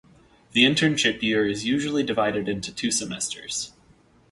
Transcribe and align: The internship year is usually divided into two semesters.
The 0.53 0.63
internship 0.63 1.21
year 1.21 1.47
is 1.47 1.63
usually 1.65 2.01
divided 2.01 2.49
into 2.49 2.73
two 2.73 2.89
semesters. 2.89 3.71